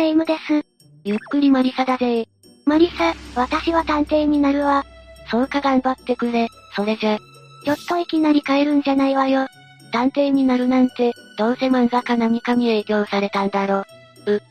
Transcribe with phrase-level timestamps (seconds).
[0.00, 0.64] レイムです。
[1.04, 2.26] ゆっくりマリサだぜ
[2.64, 4.86] マリサ、私は探偵になるわ。
[5.30, 7.18] そうか頑張ってくれ、それじゃ。
[7.66, 9.46] ちょっといきなり帰るんじゃないわよ。
[9.92, 13.84] 探偵になるなんて、どうせ漫画か何かに影響されたんだろ。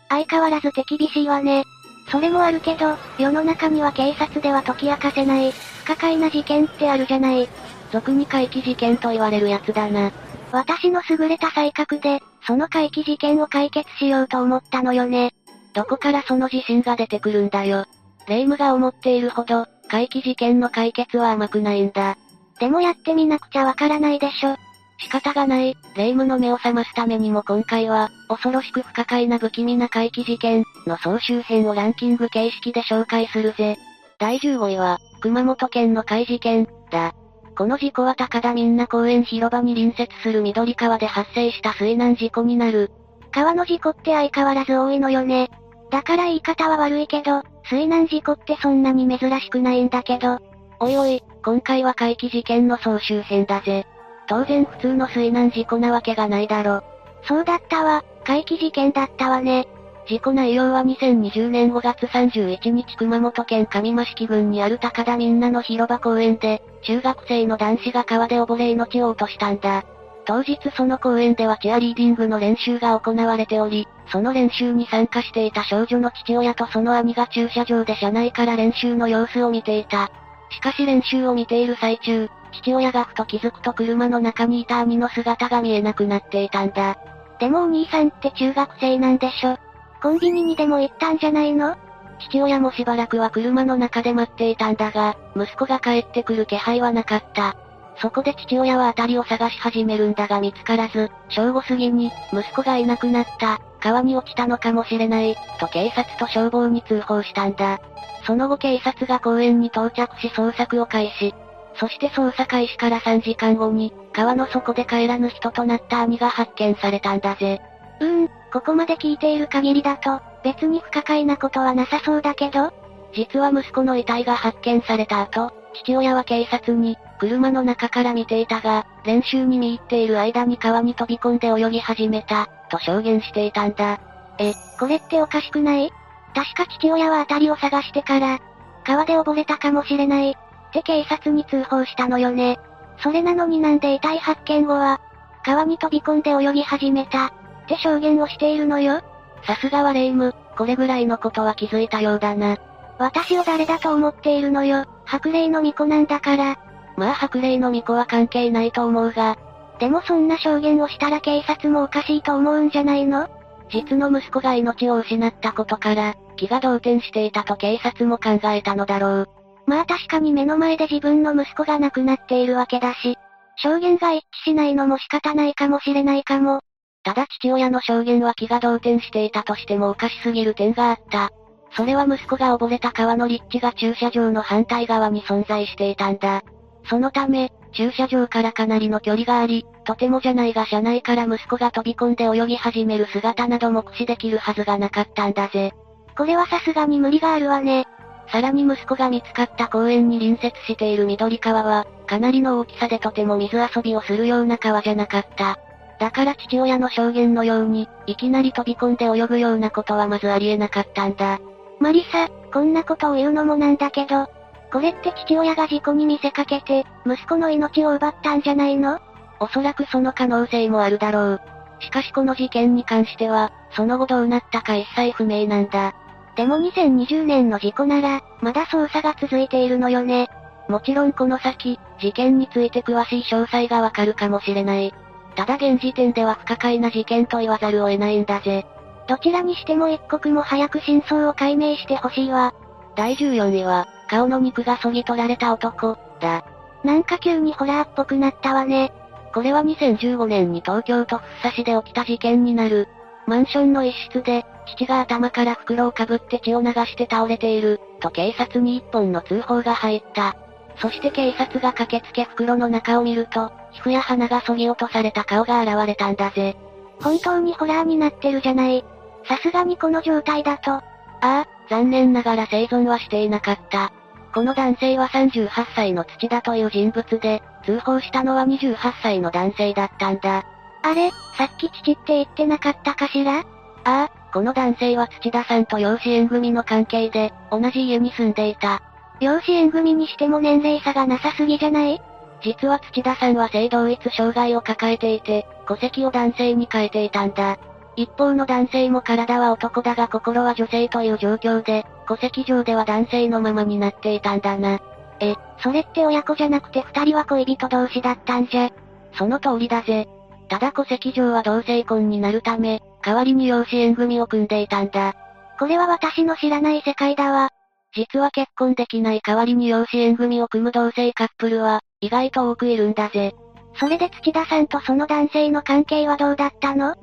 [0.09, 1.63] 相変わらず手厳しいわね。
[2.11, 7.49] それもあるけど、世の中には警察では解き明かせない、不可解な事件ってあるじゃない。
[7.91, 10.11] 俗に怪奇事件と言われるやつだな。
[10.51, 15.33] 私の優れた才覚で、その怪奇事件を解決しようと思ったのよね。
[15.79, 17.85] どこからその自信が出てくるんだよ。
[18.27, 22.17] レイムが思っているほど、怪奇事件の解決は甘くないんだ。
[22.59, 24.57] でもやってみなくちゃわからないでしょ。
[24.97, 33.77] 仕方がない、レイムの目を覚ますためにも今回は、恐ろしく不可解な不気味な怪奇事件の総集編をランキング形式で紹介するぜ。
[34.19, 37.13] 第15位は、熊本県の怪事件、だ。
[37.57, 42.91] この事故は高田みんな公園広場に隣接する緑川で発生した水難事故になる。
[43.31, 45.49] 川の事故って相変わらず多いのよね。
[45.89, 50.39] だから言い方は悪いけど、水難事故ってそんなに珍しくないんだけど、
[50.79, 53.85] おいおい、今回は怪奇事件の総集編だぜ。
[54.27, 56.83] 当然普通の水難事故なわけがないだろ。
[57.23, 59.67] そうだったわ、怪奇事件だったわね。
[60.07, 69.83] 事故内容は2020年5月31日熊本県上益城郡にある高田みんなの広場公園で、中学生の男子が川で溺れ命を落としたんだ。
[70.25, 80.11] 当日その公園ではチアリーディングの練習が行われており、その練習に参加していた少女の父親とその兄が駐車場で車内から練習の様子を見ていた。
[80.51, 86.97] しかし練習を見ている最中、父親がふと気づくと車の中にいた兄の姿が見えなくなっていたんだ。
[87.39, 89.57] でもお兄さんって中学生なんでしょ？
[90.01, 91.75] コンビニにでも行ったんじゃないの？
[92.19, 97.55] 父親もしばらくは車の中で待っていたんだが、息子が帰ってくる気配はなかった。
[98.01, 107.79] そこで父親は辺りを探し始めるんだが見つからず、正午過ぎに、息子がいなくなった、川に落ちたのかもしれない、と警察と消防に通報したんだ。
[108.25, 111.33] その後警察が公園に到着し捜索を開始。
[111.75, 117.61] そして捜査開始から3時間後に、川の底で帰らぬ人となった兄が発見されたんだぜ。
[118.01, 122.71] うーん、ここまで聞いている限りだと、別に不可解なことはなさそうだけど、
[123.13, 133.99] 実は息子の遺体が発見された後、父親は警察に、車の中から見ていたが、練習に見入っている間に川に飛び込んで泳ぎ始めた、と証言していたんだ。
[134.39, 135.91] え、これっておかしくない？
[136.33, 138.39] 確か父親は辺りを探してから、
[138.85, 142.57] 川で溺れたかもしれない、って警察に通報したのよね。
[143.03, 145.01] それなのになんで遺体発見後は、
[145.43, 147.31] 川に飛び込んで泳ぎ始めた、っ
[147.67, 149.01] て証言をしているのよ。
[149.43, 152.57] さすがはレイム、これぐらいのことは気づいたようだな。
[152.97, 154.85] 私を誰だと思っているのよ。
[155.05, 156.59] 白霊の巫女なんだから。
[156.99, 159.37] まあ白霊の巫女は関係ないと思うが、
[159.79, 163.29] でもそんな証言をしたら警察もおかしいと思うんじゃないの？
[163.71, 169.29] 実の息子が命を失ったことから、気が動転していたと警察も考えたのだろう。
[169.65, 173.15] まあ確かに目の前で自分の息子が亡くなっているわけだし、
[173.55, 176.59] 証言が一致しないのも仕方ないかもしれないかも。
[177.03, 181.29] ただ父親の証言は気が動転していたとしてもおかしすぎる点があった。
[181.71, 186.43] それは息子が溺れた川の立地が駐車場の反対側に存在していたんだ。
[186.89, 195.71] そのため、駐車場からかなりの距離があり、とてもじゃないが車内から息子が飛び込んで泳ぎ始める姿など目視できるはずがなかったんだぜ。
[196.17, 197.85] これはさすがに無理があるわね。
[198.31, 205.59] さらに息子が見つかった公園に隣接している緑川は、かなりの大きさでとても水遊びをするような川じゃなかった。
[205.99, 211.39] だから父親の証言のように、いきなり飛び込んで泳ぐようなことはまずありえなかったんだ。
[211.79, 214.27] マリサ、こんなことを言うのもなんだけど、
[214.71, 218.99] これって父親が事故に見せかけて、息子の命を奪ったんじゃないの？
[219.39, 221.41] おそらくその可能性もあるだろう。
[221.79, 225.95] しかしこの事件に関しては、その後どうなったか一切不明なんだ。
[226.35, 230.27] でも2020年の事故なら、まだ捜査が続いているのよね。
[230.67, 234.93] もちろんこの先、事件について詳しい詳細がわかるかもしれない。
[235.35, 238.65] ただ現時点では不可解な事件と言わざるを得ないんだぜ。
[239.07, 242.53] どちらにしても一刻も早く真相を解明してほしいわ。
[242.95, 246.43] 第14位は、顔の肉がそぎ取られた男、だ。
[246.83, 248.91] なんか急にホラーっぽくなったわね。
[249.33, 252.87] これは2015年に東京都福生市で起きた事件になる。
[253.27, 260.35] マンションの一室で、父が頭から袋をかぶって血を流して倒れている、と警察に一本の通報が入った。
[260.77, 266.57] そして警察が駆けつけ袋の中を見ると、皮膚や鼻が削ぎ落とされた顔が現れたんだぜ。
[267.01, 268.83] 本当にホラーになってるじゃない。
[269.25, 270.71] さすがにこの状態だと。
[270.71, 270.83] あ
[271.21, 273.91] あ、残念ながら生存はしていなかった。
[274.33, 280.45] この男性は38歳の土だという人物で、通報したのは28歳の男性だったんだ。
[280.81, 283.39] あれ、さっき父って言ってなかったかしら？
[283.39, 283.43] あ
[283.83, 288.81] あ、この男性は土田さんと養子縁組の関係で、同じ家に住んでいた。
[289.19, 292.01] 養子縁組にしても年齢差がなさすぎじゃない？
[292.41, 297.57] 実は土田さんは性同一障害を抱えていて、戸籍を男性に変えていたんだ。
[297.95, 304.79] 一方の男性も体は男だが心は女性という状況で、戸籍上では男性のままになっていたんだな。
[305.19, 308.71] え、それって親子じゃなくて二人は恋人同士だったんじゃ。
[309.13, 310.07] その通りだぜ。
[310.47, 315.13] ただ戸籍上は同性婚になるため、代わりに養子縁組を組んでいたんだ。
[315.59, 317.49] これは私の知らない世界だわ。
[317.93, 323.35] 実は結婚できない代わりに養子縁組を組む同性カップルは、意外と多くいるんだぜ。
[323.75, 326.95] それで土田さんとその男性の関係はどうだったの？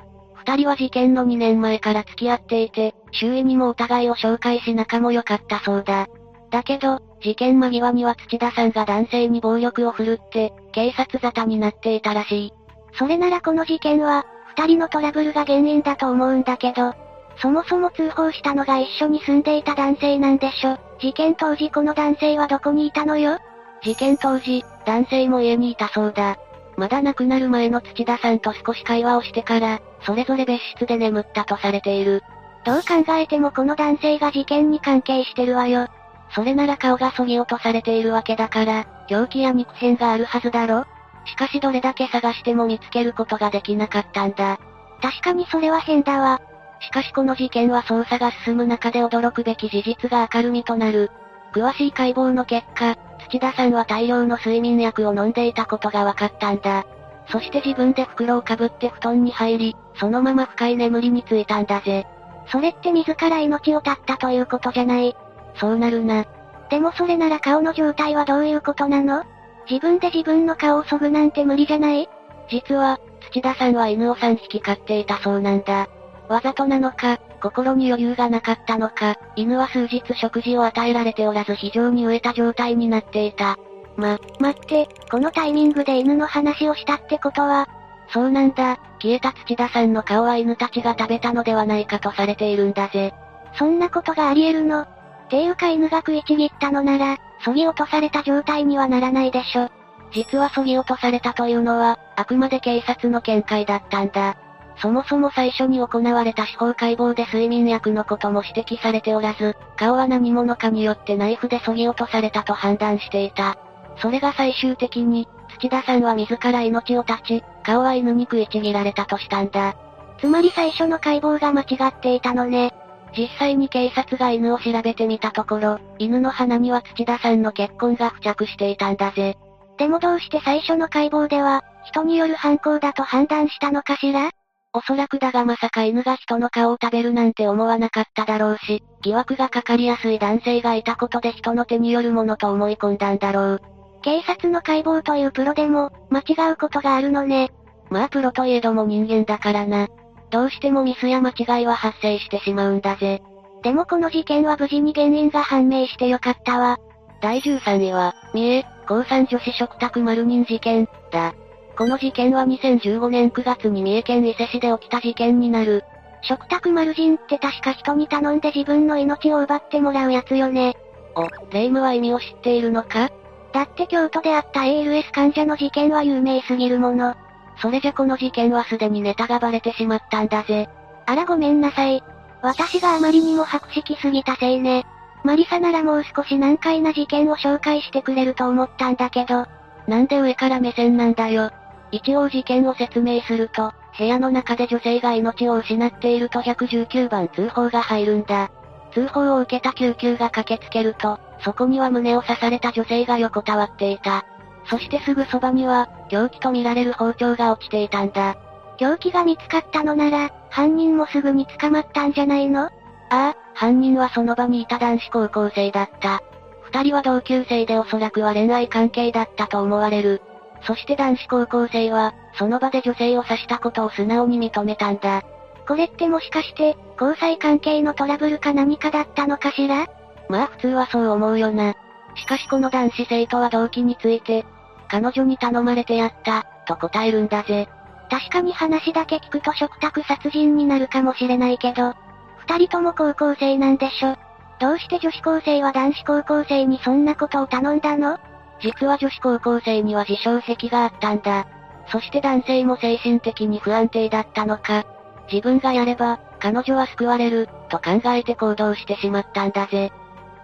[0.46, 6.06] 二人は事件の2年前から付き合っていて、周囲にもお互いを紹介し仲も良かったそうだ。
[6.50, 12.52] だけど、事件間際には土田さんが男性に暴力を振るって、警察沙汰になっていたらしい。
[12.92, 14.24] それならこの事件は、
[14.56, 16.94] 二人のトラブルが原因だと思うんだけど、
[17.42, 20.78] そもそも通報したのが一緒に住んでいた男性なんでしょ。
[21.00, 23.38] 事件当時この男性はどこにいたのよ
[23.82, 26.38] 事件当時、男性も家にいたそうだ。
[26.76, 32.22] まだ亡くなる前の土田さんと少し会話をしてから、それぞれ別室で眠ったとされている。
[32.64, 35.88] どう考えてもこの男性が事件に関係してるわよ。
[36.34, 40.84] それなら顔が削ぎ落とされているわけだから、凶器や肉片があるはずだろ
[41.24, 44.58] しかしどれだけ探しても見つけることができなかったんだ。
[45.00, 46.40] 確かにそれは変だわ。
[46.80, 51.10] しかしこの事件は捜査が進む中で驚くべき事実が明るみとなる。
[51.52, 52.96] 詳しい解剖の結果、
[53.28, 56.84] 土田さんは大量の睡眠薬を飲んでいたことが分かったんだ。
[57.28, 62.06] そして自分で袋をかぶって布団に入り、そのまま深い眠りについたんだぜ。
[62.48, 65.16] それって自ら命を絶ったということじゃない。
[65.56, 66.24] そうなるな。
[66.70, 69.24] でもそれなら顔の状態はどういうことなの？
[69.68, 72.08] 自分で自分の顔を削ぐなんて無理じゃない？
[72.48, 73.00] 実は、
[73.32, 75.88] 土田さんは犬を3匹飼っていたそうなんだ。
[76.28, 83.56] わざとなのか、心に余裕がなかったのか、犬は数日食事を与えられておらず非常に飢えた状態になっていた。
[83.96, 87.68] ま、待って、このタイミングで犬の話をしたってことは、
[88.08, 93.14] そうなんだ、消えた土田さんの顔は犬たちが食べたのではないかとされているんだぜ。
[93.58, 94.82] そんなことがあり得るの？
[94.82, 94.88] っ
[95.28, 99.68] ていうか犬が食いちぎったのなら、削ぎ落とされた状態にはならないでしょ。
[100.12, 104.36] 実は削ぎ落とされたというのは、あくまで警察の見解だったんだ。
[104.78, 113.56] そもそも最初に行われた司法解剖で睡眠薬のことも指摘されておらず、顔は何者かによってナイフで削ぎ落とされたと判断していた。
[113.98, 115.28] それが最終的に、
[115.58, 119.74] 土田さんは自ら命を絶ち、顔は犬に食いちぎられたとしたんだ。
[120.20, 122.74] つまり最初の解剖が間違っていたのね。
[123.16, 129.38] 実際に警察が犬を調べてみたところ、犬の鼻には土田さんの血痕が付着していたんだぜ。
[129.78, 134.30] でもどうして最初の解剖では、人による犯行だと判断したのかしら？
[134.76, 143.62] おそらくだがまさか犬が人の顔を食べるなんて思わなかっただろうし、疑惑がかかりやすい男性がいたことで人の手によるものと思い込んだんだろう。
[144.02, 147.52] 警察の解剖というプロでも、間違うことがあるのね。
[147.88, 149.88] まあプロといえども人間だからな。
[150.28, 153.22] どうしてもミスや間違いは発生してしまうんだぜ。
[153.62, 156.76] でもこの事件は無事に原因が判明してよかったわ。
[157.22, 161.34] 第13位は、三重、高3女子食卓丸人事件、だ。
[161.76, 165.84] この事件は2015年9月に三重県伊勢市で起きた事件になる。
[166.22, 170.74] 食卓丸人って確か人に頼んで自分の命を奪ってもらうやつよね。
[171.14, 173.10] お、霊夢は意味を知っているのか？
[173.52, 177.14] だって京都であった ALS 患者の事件は有名すぎるもの。
[177.60, 180.68] それじゃこの事件はすでにネタがバレてしまったんだぜ。
[181.04, 182.02] あらごめんなさい。
[182.42, 184.86] 私があまりにも白色すぎたせいね。
[185.24, 189.46] マリサならもう少し難解な事件を紹介してくれると思ったんだけど。
[189.86, 191.50] なんで上から目線なんだよ。
[191.96, 198.50] 一応事件を説明すると、部屋の中で女性が命を失っていると119番通報が入るんだ。
[198.92, 204.24] 通報を受けた救急が駆けつけると、そこには胸を刺された女性が横たわっていた。
[204.68, 208.36] そしてすぐそばには、凶器とみられる包丁が落ちていたんだ。
[208.78, 212.64] 凶器が見つかったのなら、犯人もすぐに捕まったんじゃないの？
[212.64, 212.70] あ
[213.10, 216.22] あ、犯人はその場にいた男子高校生だった。
[216.64, 220.20] 二人は同級生でおそらくは恋愛関係だったと思われる。
[220.66, 225.22] そして男子高校生は、その場で女性を刺したことを素直に認めたんだ。
[225.66, 229.86] これってもしかして、交際関係のトラブルか何かだったのかしら？
[230.28, 231.74] まあ普通はそう思うよな。
[232.16, 234.44] しかしこの男子生徒は動機について、
[234.88, 237.68] 彼女に頼まれてやった、と答えるんだぜ。
[238.10, 241.94] 確かに話だけ聞くと食卓殺人になるかもしれないけど、
[242.38, 244.16] 二人とも高校生なんでしょ？
[244.58, 248.18] どうして女子高生は男子高校生にそんなことを頼んだの？
[248.60, 251.46] 実は女子高校生には自傷癖があったんだ。
[251.88, 254.84] そして男性も精神的に不安定だったのか。
[255.30, 259.92] 自分がやれば、彼女は救われる、と考えて行動してしまったんだぜ。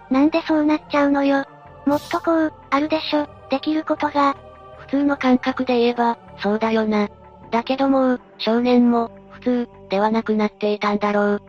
[0.09, 1.45] なんでそうなっちゃうのよ。
[1.85, 4.35] もっとこう、あるでしょ、できることが。
[4.79, 7.09] 普通の感覚で言えば、そうだよな。
[7.51, 11.41] だけどもう、少年も、普通、ではなくなっていたんだろう。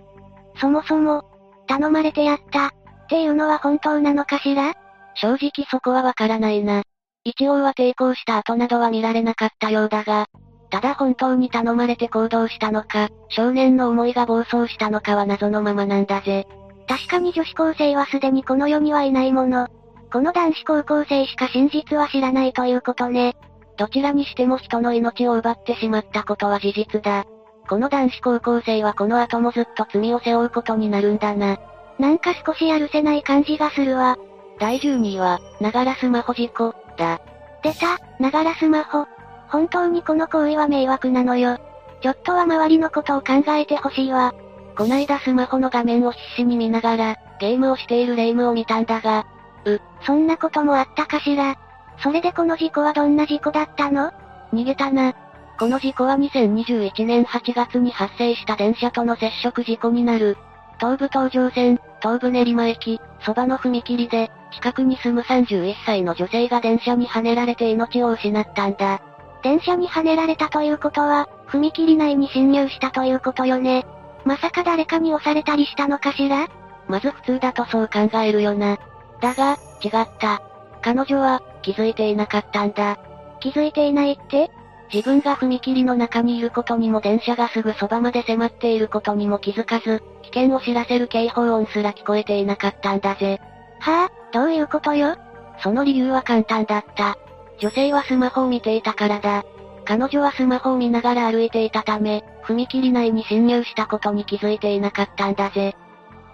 [0.57, 1.25] そもそも、
[1.67, 2.71] 頼まれてやった、っ
[3.09, 4.75] ていうのは本当なのかしら？
[5.15, 6.83] 正直そこはわからないな。
[7.25, 10.27] 一応は抵抗した後などは見られなかったようだが、
[10.71, 16.47] ただ本当に頼まれて行動したのか、少年の思いが暴走したのかは謎のままなんだぜ。
[16.89, 19.69] 確かに女子高生はすでにこの世にはいないもの。
[20.13, 23.35] この男子高校生しか真実は知らないということね。
[23.77, 27.25] どちらにしても人の命を奪ってしまったことは事実だ。
[27.69, 31.59] この男子高校生はこの後もずっと罪を背負うことになるんだな。
[31.99, 34.17] なんか少しやるせない感じがするわ。
[34.59, 37.21] 第12位は、ながらスマホ事故、だ。
[37.63, 39.07] 出た、ながらスマホ。
[39.49, 41.59] 本当にこの行為は迷惑なのよ。
[42.03, 44.35] ちょっとは周りのことを考えてほしいわ。
[44.77, 49.27] こないだスマホの画面を必死に見ながら、ゲームをしているレイムを見たんだが、
[49.65, 51.57] う、そんなこともあったかしら。
[52.03, 54.11] それでこの事故はどんな事故だったの？
[54.53, 55.15] 逃げたな。
[55.59, 60.37] この事故は2021年8月に発生した電車との接触事故になる。
[60.79, 69.01] 東武東上線、東武練馬駅、そばの踏切で、近くに住む31歳の女性が電車にはねられて命を失ったんだ。
[69.43, 73.85] 電車にはねられたということは、踏切内に侵入したということよね。
[74.25, 76.49] まさか誰かに押されたりしたのかしら？
[76.89, 78.79] まず普通だとそう考えるよな。
[79.21, 80.41] だが、違った。
[80.83, 82.99] 彼女は、気づいていなかったんだ。
[83.41, 84.51] 気づいていないって？
[84.93, 93.41] 自分が踏切の中にいることにも電車がすぐそばまで迫っていることにも気づかず、危険を知らせる警報音すら聞こえていなかったんだぜ。
[93.85, 95.15] はあ、どういうことよ？
[95.63, 97.19] その理由は簡単だった。
[97.59, 99.45] 女性はスマホを見ていたからだ。
[99.85, 105.77] 彼女はスマホを見ながら歩いていたため、踏切内に侵入したことに気づいていなかったんだぜ。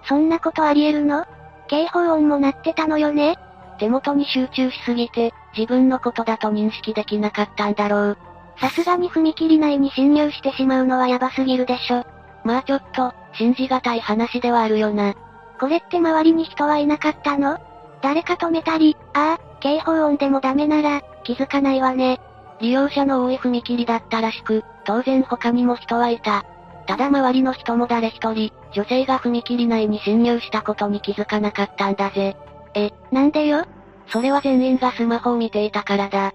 [0.05, 1.25] そんなことあり得るの？
[1.67, 3.37] 警報音も鳴ってたのよね？
[3.81, 8.19] 手元に集中しすぎて、自分のことだと認識できなかったんだろう。
[8.61, 12.05] さすがに踏切内に侵入してしまうのはヤバすぎるでしょ。
[12.45, 15.15] まあちょっと、信じがたい話ではあるよな。
[15.61, 17.59] これって周りに人はいなかったの？
[18.01, 22.19] 誰か止めたり、ああ、警報音でもダメなら、気づかないわね。
[22.63, 26.47] 利用者の多い踏切だったらしく、当然他にも人はいた。
[26.87, 32.37] ただ周りの人も誰一人、女性が踏切内に侵入したことに気づかなかったんだぜ。
[32.75, 33.67] え、なんでよ？
[34.09, 36.33] それは全員がスマホを見ていたからだ。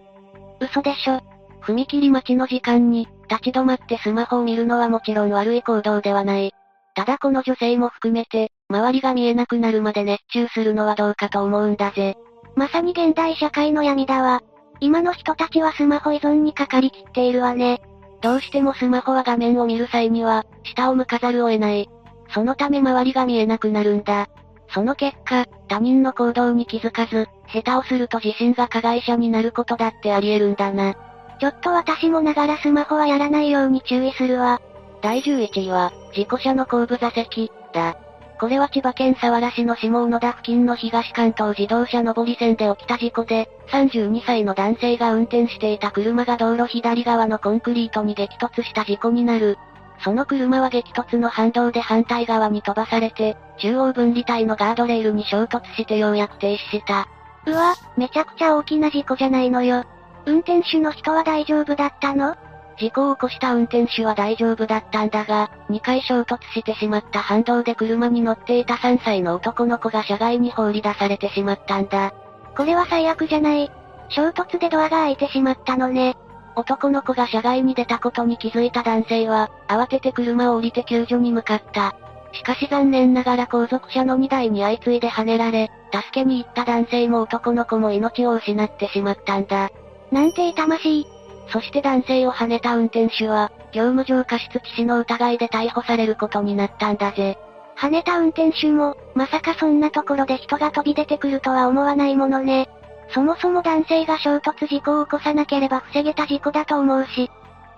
[0.60, 1.20] 嘘でしょ。
[1.64, 6.54] 踏切待ちの時間に、立ち止まってスマホを見るのはもちろん悪い行動ではない。
[6.94, 12.18] ただこの女性も含めて、周りが見えなくなるまで熱中するのはどうかと思うんだぜ。
[12.56, 14.42] まさに現代社会の闇だわ。
[14.80, 17.82] 今の人たちはスマホ依存にかかりきっているわね。
[18.22, 21.90] どうしてもスマホは画面を見る際には、下を向かざるを得ない。
[22.34, 24.28] そのため周りが見えなくなるんだ。
[24.70, 30.96] その結果、他人の行動に気づかず、下手をすると自身が加害者になることだってあり得るんだな。
[31.40, 34.60] ちょっと私もながらスマホはやらないように注意するわ。
[35.02, 37.98] 第11位は、事故車の後部座席、だ。
[38.40, 49.58] これは千葉県佐原市の下小野田付近の東関東自動車上り線で起きた事故で、32歳の男性が運転していた車が道路左側のコンクリートに激突した事故になる。
[50.04, 57.08] その車は激突の反動で反対側に飛ばされて、中央分離帯のガードレールに衝突してようやく停止した。
[57.46, 59.86] うわ、めちゃくちゃ大きな事故じゃないのよ。
[60.26, 62.36] 運転手の人は大丈夫だったの？
[62.78, 72.14] 事故を起こした運転手は大丈夫だったんだが、2回衝突してしまった反動で車に乗っていた3歳の男の子が車外に放り出されてしまったんだ。
[72.56, 73.72] これは最悪じゃない。
[74.10, 76.16] 衝突でドアが開いてしまったのね。
[76.56, 81.96] 男の子が車外に出たことに気づいた男性は、慌てて車を降りて救助に向かった。
[82.34, 89.70] しかし残念ながら後続車の2台に相次いで跳ねられ、助けに行った男性も男の子も命を失ってしまったんだ。
[90.12, 91.15] なんて痛ましい。
[91.48, 97.38] そして男性を跳ねた運転手は、業務上過失致死の疑いで逮捕されることになったんだぜ。
[97.78, 102.70] 跳ねた運転手も、まさかそんなところで人が飛び出てくるとは思わないものね。
[103.10, 107.30] そもそも男性が衝突事故を起こさなければ防げた事故だと思うし。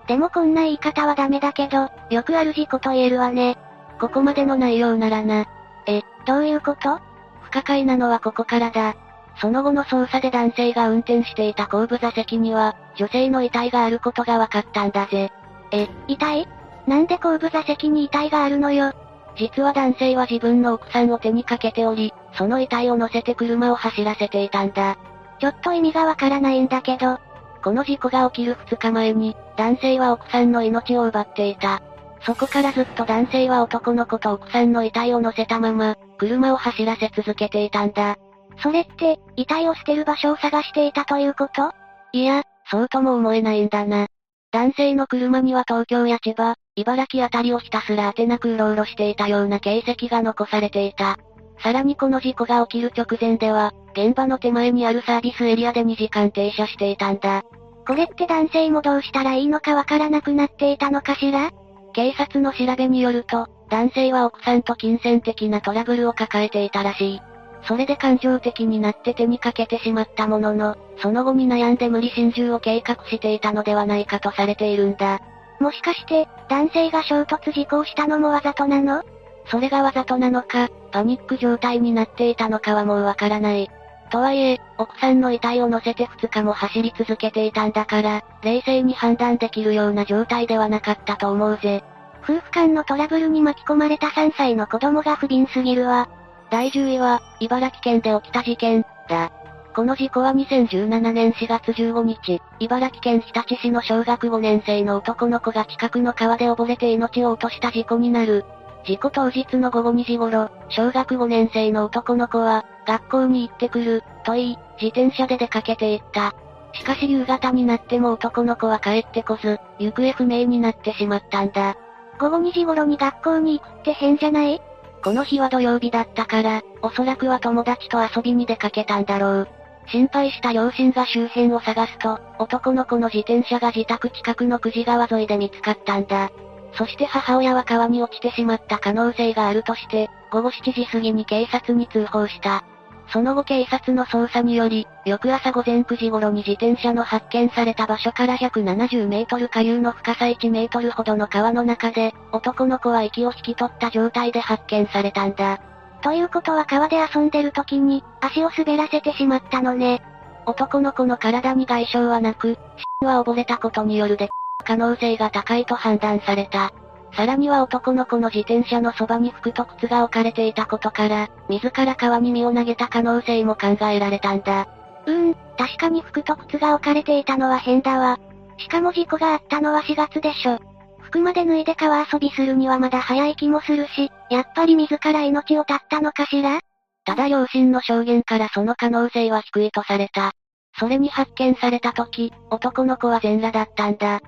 [0.08, 3.58] でもこんな言い方はダメだけど、よくある事故と言えるわね。
[4.00, 5.46] ここまでの内容ならな。
[5.88, 7.00] え、どういうこと？
[7.42, 8.96] 不可解なのはここからだ。
[9.40, 15.32] その後の捜査で男性が運転していた後部座席には、女性の遺体があることが分かったんだぜ。
[15.72, 16.48] え、遺体？
[16.88, 18.94] なんで後部座席に遺体があるのよ？
[19.36, 24.98] 実は男性は自分の奥さんを手にかけており、その遺体を乗せて車を走らせていたんだ。
[25.40, 27.20] ちょっと意味がわからないんだけど。
[27.64, 31.82] この事故が起きる2日前に、男性は奥さんの命を奪っていた。
[32.22, 38.18] そこからずっと男性は男の子と奥さんの遺体を乗せたまま、車を走らせ続けていたんだ。
[38.62, 41.72] それって、遺体を捨てる場所を探していたということ？
[42.12, 44.08] いや、そうとも思えないんだな。
[44.52, 51.18] 男性の車には東京や千葉、茨城あたりをひたすら当てなくうろうろしていたような形跡が残されていた。
[51.60, 57.44] さらにこの事故が起きる直前では、現場の手前にあるサービスエリアで2時間停車していたんだ。
[57.88, 61.52] これって男性もどうしたらいいのかわからなくなっていたのかしら？
[61.94, 67.22] 警察の調べによると、男性は奥さんと金銭的なトラブルを抱えていたらしい。
[67.64, 75.20] それで感情的になって手にかけてしまったものの、その後に悩んで無理心中を計画していたのではないかとされているんだ。
[75.60, 79.04] もしかして、男性が衝突事故をしたのもわざとなの？
[79.50, 83.70] それがわざとなのか、パニック状態になっていたのかはもうわからない。
[84.10, 91.84] とはいえ、奥さんの遺体を乗せて2日も走り続けていたんだから、冷静に判断できるような状態ではなかったと思うぜ。
[92.24, 96.10] 夫婦間のトラブルに巻き込まれた3歳の子供が不憫すぎるわ。
[96.50, 99.32] 第10位は、茨城県で起きた事件、だ。
[99.76, 108.46] この事故は2017年4月15日、茨城県日立市の小学5年生の男の子が近くの川で溺れて命を落とした事故になる。
[108.86, 116.34] 事故当日の午後2時頃、小学5年生の男の子は、学校に行ってくる、と言い、自転車で出かけて行った。
[116.74, 121.76] しかし夕方になっても男の子は帰ってこず、行方不明になってしまったんだ。
[122.20, 124.62] 午後2時頃に学校に行くって変じゃない？
[125.04, 129.48] この日は土曜日だったから、おそらくは友達と遊びに出かけたんだろう。
[129.88, 136.30] 心配した両親が周辺を探すと、男の子の自転車が自宅近くの久慈川沿いで見つかったんだ。
[136.74, 142.64] そして母親は川に落ちてしまった可能性があるとして、午後7時過ぎに警察に通報した。
[143.10, 155.60] その後警察の捜査により、翌朝午前9時頃に自転車の発見された場所から170メートル下流の深さ1メートルほどの川の中で、男の子は息を引き取った状態で発見されたんだ。
[156.02, 160.02] ということは川で遊んでる時に、足を滑らせてしまったのね。
[160.46, 164.30] 男の子の体に外傷はなく、死因は溺れたことによるで、
[164.64, 166.74] 可能性が高いと判断された。
[167.18, 174.68] さらには男の子の自転車のそばに服と靴が置かれていたことから、自ら川に身を投げた可能性も考えられたんだ。
[175.08, 178.20] うーん、確かに服と靴が置かれていたのは変だわ。
[178.60, 180.60] しかも事故があったのは4月でしょ。
[181.00, 186.60] 服まで脱いで川遊びするにはまだ早い気もするし、やっぱり自ら命を絶ったのかしら？
[187.04, 190.34] ただ両親の証言からその可能性は低いとされた。
[190.78, 194.22] それに発見された時、男の子は全裸だったんだ。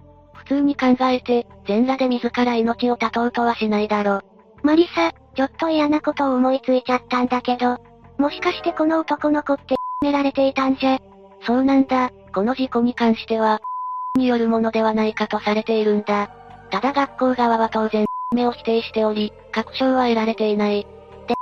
[0.49, 4.21] 普通に考えて、全裸で自ら命を絶とうとはしないだろ。
[4.63, 7.77] マリサ、ちょっと嫌なことを思いついちゃったんだけど、
[8.17, 10.97] もしかしてこの男の子って、められていたんじゃ。
[11.45, 13.61] そうなんだ、この事故に関しては、
[14.15, 16.31] によるものではないかとされているんだ。
[16.71, 20.87] ただ学校側は当然、目を否定しており、確証は得られていない。
[21.27, 21.35] で、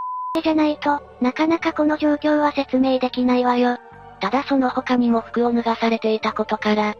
[0.43, 3.77] じゃないと、なかなかこの状況は説明できないわよ。
[4.19, 6.95] ただその他にも服を脱がされていたことから、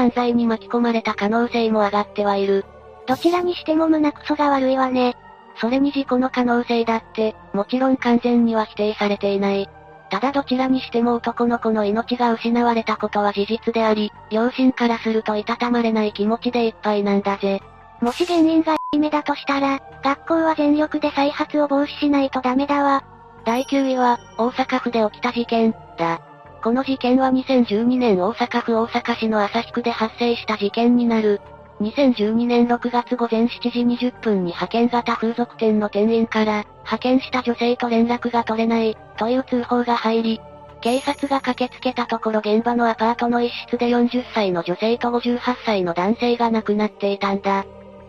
[0.00, 2.64] 犯罪に巻き込まれた可能性も上がってはいる。
[3.06, 5.16] どちらにしても胸クソが悪いわね。
[5.56, 9.68] それに事故の可能性だって、もちろん完全には否定されていない。
[10.10, 17.60] ただどちらにしても男の子の命が失われたことは事実であり、両親からするといたたまれない気持ちでいっぱいなんだぜ。
[18.00, 23.04] もし原因がいめだとしたら、学校は全力で再発を防止しないとダメだわ。
[23.44, 26.22] 第9位は、大阪府で起きた事件、だ。
[26.62, 31.40] この事件は2012年大阪府大阪市の旭区で発生した事件になる。
[31.80, 40.40] 2012年6月午前7時20分に派遣型風俗店の店員から、派遣した女性と連絡が取れない、という通報が入り、
[40.82, 47.64] 警察が駆けつけたところ現場のアパートの一室で40歳の女性と58歳の男性が亡くなっていたんだ。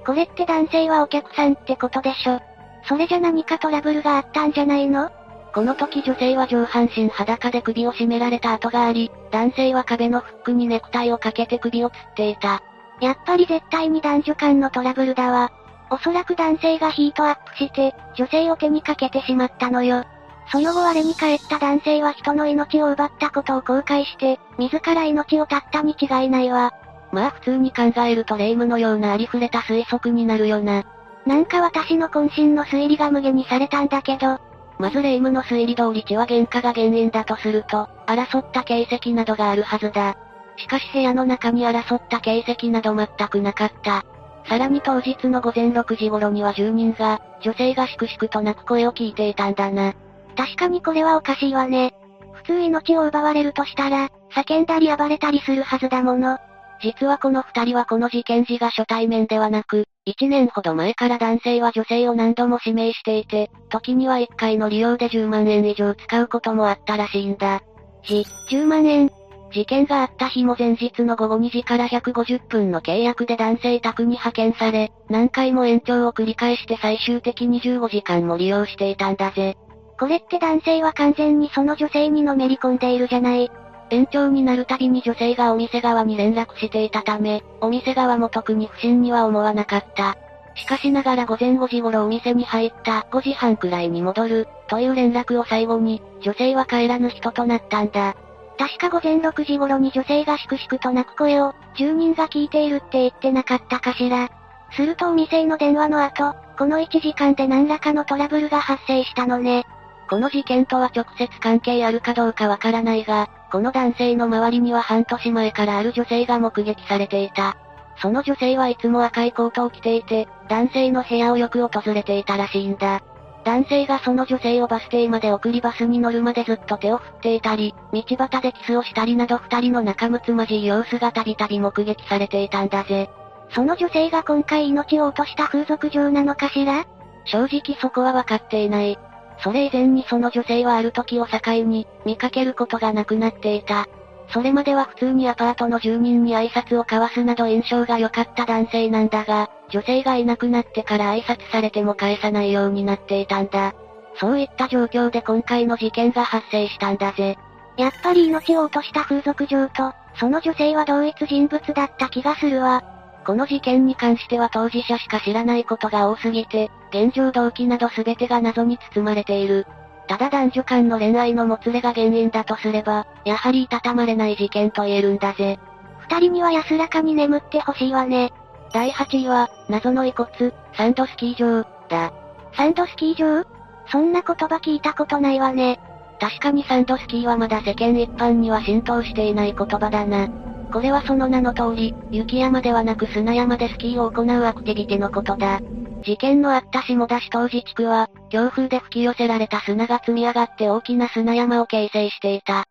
[0.05, 2.41] これって男性はお客さんってことでしょ？
[2.85, 5.09] それじゃ何かトラブルがあったんじゃないの？
[5.53, 12.61] この時女性は上半身裸で首を絞められた跡があり、男性は壁のフックにネクタイをかけて首を吊っていた。
[13.01, 15.51] やっぱり絶対に男女間のトラブルだわ。
[15.89, 20.05] おそらく男性がヒートアップして、女性を手にかけてしまったのよ。
[20.51, 26.73] その後我に返った男性は人の命を奪ったことを後悔して、自ら命を絶ったに違いないわ。
[27.11, 30.85] まあ普通に考えると霊夢のようなありふれた推測になるよな。
[31.25, 34.39] なんか私の渾身の推理が無限にされたんだけど、
[34.81, 40.17] まず霊夢の推理通り血は喧嘩が原因だとすると、争った形跡などがあるはずだ。
[40.57, 44.03] しかし部屋の中に争った形跡など全くなかった。
[44.49, 49.93] さらに当日の午前6時頃には住人が、女性がしくしくと泣く声を聞いていたんだな。
[50.35, 51.93] 確かにこれはおかしいわね。
[52.33, 56.39] 普通命を奪われるとしたら、叫んだり暴れたりするはずだもの。
[56.81, 67.61] 実はこの二人はこの事件時が初対面ではなく、1年ほど前から男性は女性を何度も指名していて、時には1回の利用で10万円以上使うこともあったらしいんだ。
[68.03, 69.11] じ、10万円？
[69.53, 79.57] 事件があった日も前日の午後2時から150分の契約で男性宅に派遣され、何回も延長を繰り返して最終的に15時間も利用していたんだぜ。
[79.99, 83.51] これって男性は完全にその女性にのめり込んでいるじゃない。
[83.91, 90.17] 延長になるたびに女性がお店側に連絡していたため、お店側も特に不審には思わなかった。
[90.55, 98.15] しかしながら午前5時頃お店に入った5時半くらいに戻る、という連絡を最後に、女性は帰らぬ人となったんだ。
[98.57, 104.29] 確か午前6時頃に女性がしくしくと泣く声を、住人が聞いているって言ってなかったかしら。
[104.71, 109.65] するとお店への電話の後、この1時間で何らかのトラブルが発生したのね。
[110.11, 117.55] この事件とは直接関係あるかどうかわからないが、この男性の周りには半年前からある女性が目撃されていた。
[118.01, 123.01] その女性はいつも赤いコートを着ていて、男性の部屋をよく訪れていたらしいんだ。
[123.45, 133.09] 男性がその女性をバス停まで送りバスに乗るまでずっと手を振っていたり、道端でキスをしたりなど二人の仲睦まじい様子がたびたび目撃されていたんだぜ。
[133.51, 136.85] その女性が今回命を落とした風俗嬢なのかしら？
[137.23, 138.99] 正直そこはわかっていない。
[139.43, 143.87] それ以前にその女性はある時を境に、見かけることがなくなっていた。
[144.29, 153.73] それまでは普通にアパートの住人に挨拶を交わすなど印象が良かった男性なんだが、女性がいなくなってから挨拶されても返さないようになっていたんだ。
[154.15, 157.37] そういった状況で今回の事件が発生したんだぜ。
[157.77, 162.83] やっぱり命を落とした風俗嬢と、その女性は同一人物だった気がするわ。
[163.25, 169.67] この事件に関しては当事者しか知らないことが多すぎて、現状動機など全てが謎に包まれている。
[170.07, 175.59] ただ男女間の恋愛のもつれが原因だとすれば、やはりいたたまれない事件と言えるんだぜ。
[175.99, 178.33] 二人には安らかに眠ってほしいわね。
[178.73, 182.11] 第8位は、謎の遺骨、サンドスキー場、だ。
[182.53, 183.45] サンドスキー場？
[183.87, 185.79] そんな言葉聞いたことないわね。
[186.21, 190.29] 確かにサンドスキーはまだ世間一般には浸透していない言葉だな。
[190.71, 195.59] これはその名の通り、雪山ではなく砂山でスキーを行うアクティビティのことだ。
[196.03, 202.65] 事件のあった下田市当時地区は、強風で吹き寄せられた砂が積み上がって大きな砂山を形成していた。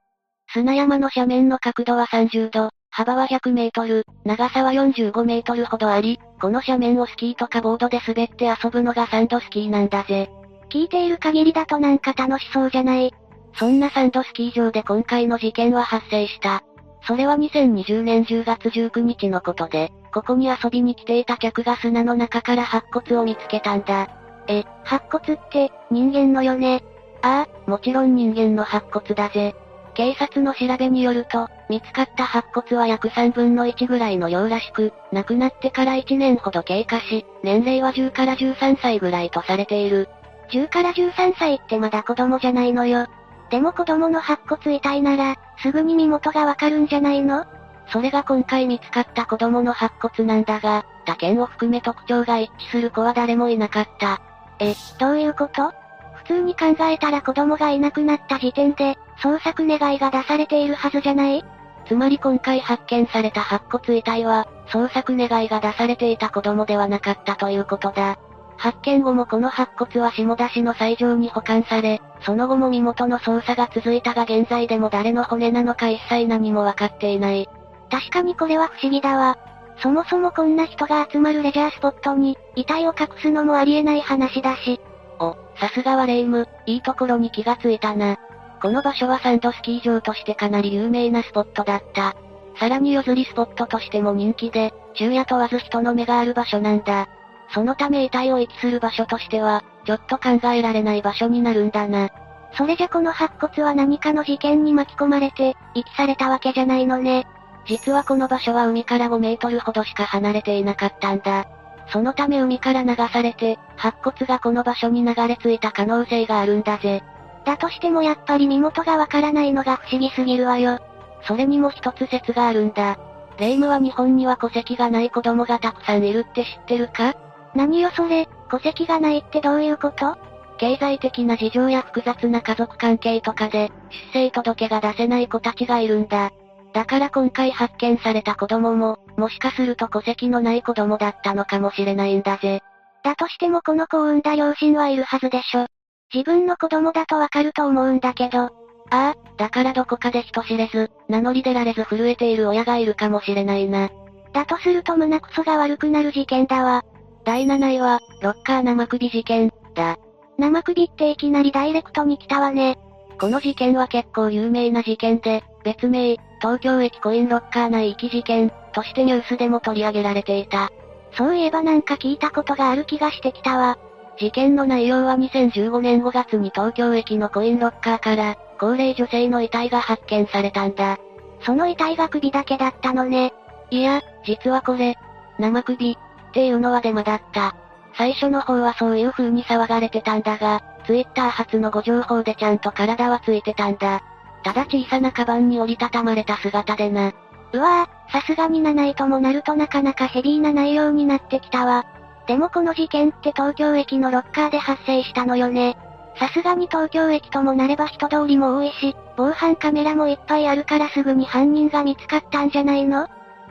[0.52, 10.30] 砂山の斜面の角度は30度、幅は100メートル、長さは45メートルほどあり、この斜面をスキーとかボードで滑って遊ぶのがサンドスキーなんだぜ。
[10.70, 13.12] 聞いている限りだとなんか楽しそうじゃない？
[13.54, 16.62] そんなサンドスキー場で今回の事件は発生した。
[17.06, 24.08] それは2020年10月19日のことで、ここに遊びに来ていた客が砂の中から白骨を見つけたんだ。
[24.48, 26.82] え、白骨って、人間のよね？
[27.22, 29.54] ああ、もちろん人間の白骨だぜ。
[29.94, 40.08] 警察の調べによると、見つかった白骨は約3分の1ぐらいの量らしく、亡くなってから1年ほど経過し、年齢は10から13歳ぐらいとされている。
[40.52, 43.06] 10から13歳ってまだ子供じゃないのよ。
[43.50, 47.44] でも子供の白骨遺体なら、すぐに身元がわかるんじゃないの？
[47.92, 54.20] それが今回見つかった子供の白骨なんだが、他県を含め特徴が一致する子は誰もいなかった。
[54.60, 55.72] え、どういうこと？
[56.14, 61.44] 普通に考えたら子供がいなくなった時点で、捜索願いが出されているはずじゃない？
[61.86, 68.16] つまり今回発見された白骨遺体は、捜索願いが出されていた子供ではなかったということだ。
[68.60, 77.48] 発見後もこの白骨は下田市の斎場に保管され、その後も身元の捜査が続いたが現在でも誰の骨なのか一切何もわかっていない。
[77.90, 79.38] 確かにこれは不思議だわ。
[79.82, 84.78] そもそもこんな人が集まるレジャースポットに、遺体を隠すのもありえない話だし。
[85.18, 88.18] お、さすがはレイム、いいところに気がついたな。
[88.60, 92.14] この場所はサンドスキー場としてかなり有名なスポットだった。
[92.58, 97.08] さらに夜釣りスポットとしても人気で、昼夜問わず人の目がある場所なんだ。
[97.52, 102.10] そのため遺体を遺棄する場所としては、ちょっと考えられない場所になるんだな。
[102.56, 107.26] それじゃこの白骨は何かの事件に巻き込まれて、遺棄されたわけじゃないのね。
[107.66, 111.46] 実はこの場所は海から5メートルほどしか離れていなかったんだ。
[111.92, 117.02] そのため海から流されて、白骨がこの場所に流れ着いた可能性があるんだぜ。
[117.44, 120.78] だとしてもやっぱり身元がわからないのが不思議すぎるわよ。
[121.22, 122.98] それにも一つ説があるんだ。
[123.38, 127.14] レイムは日本には戸籍がない子供がたくさんいるって知ってるか？
[127.54, 130.16] 何よそれ、戸籍がないってどういうこと？
[130.58, 133.72] 経済的な事情や複雑な家族関係とかで、
[134.12, 136.30] 出生届が出せない子たちがいるんだ。
[136.72, 142.60] だから今回発見された子供も、もしかすると戸籍のない子供だったのかもしれないんだぜ。
[143.02, 145.66] だとしてもこの子を産んだ両親はいるはずでしょ。
[146.12, 148.42] 自分の子供だとわかると思うんだけど。
[148.42, 148.50] あ
[148.90, 153.88] あ、だからどこかで人知れず、名乗り出られず震えている親がいるかもしれないな。
[154.32, 156.84] だとすると胸クソが悪くなる事件だわ。
[157.30, 159.98] 第7位は、ロッカー生首事件、だ。
[160.36, 162.76] 生首っていきなりダイレクトに来たわね。
[163.20, 170.72] この事件は結構有名な事件で、別名、東京駅コインロッカー内遺棄事件、としてニュースでも取り上げられていた。
[171.16, 173.78] そういえばなんか聞いたことがある気がしてきたわ。
[174.18, 180.98] 事件の内容は2015年5月に東京駅のコインロッカーから、高齢女性の遺体が発見されたんだ。
[181.42, 183.32] その遺体が首だけだったのね。
[183.70, 184.98] いや、実はこれ、
[185.38, 185.96] 生首、
[186.30, 187.54] っていうのはデマだった。
[187.96, 194.02] 最初の方はそういう風に騒がれてたんだが、ツイッター発のご情報でちゃんと体はついてたんだ。
[194.42, 197.12] ただ小さなカバンに折りたたまれた姿でな。
[197.52, 201.84] うわぁ、さすがに7位ともなるとなかなかヘビーな内容になってきたわ。
[202.26, 205.76] でもこの事件って東京駅のロッカーで発生したのよね。
[206.16, 213.08] さすがに東京駅ともなれば人通りも多いし、防犯カメラもいっぱいあるからすぐに犯人が見つかったんじゃないの？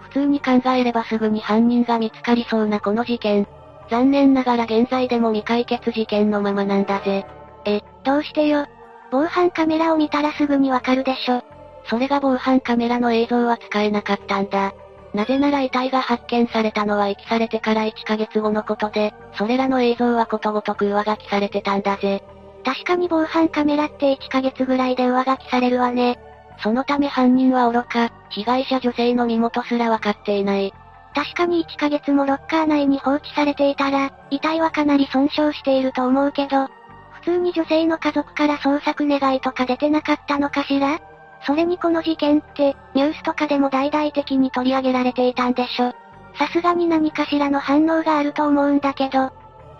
[0.09, 3.47] 普通に考えればすぐに犯人が見つかりそうなこの事件。
[3.89, 7.25] 残念ながら現在でも未解決事件のままなんだぜ。
[7.65, 8.65] え、どうしてよ。
[9.11, 11.43] 防犯カメラを見たらすぐにわかるでしょ。
[11.85, 14.73] それが防犯カメラの映像は使えなかったんだ。
[15.13, 22.23] なぜなら遺体が発見されたのは遺棄されてから1ヶ月後のことで、それらの映像はことごとく上書きされてたんだぜ。
[22.63, 26.19] 確かに防犯カメラって1ヶ月ぐらいで上書きされるわね。
[26.61, 30.73] そのため犯人は愚か、被害者女性の身元すらわかっていない。
[31.15, 36.67] 確かに1ヶ月もロッカー内に放置されていたら、遺体はかなり損傷していると思うけど、
[37.11, 40.99] 普通に女性の家族から捜索願いとか出てなかったのかしら？
[41.45, 45.93] それにこの事件って、ニュースとかでも大々的に取り上げられていたんでしょ。
[46.37, 49.31] さすがに何かしらの反応があると思うんだけど、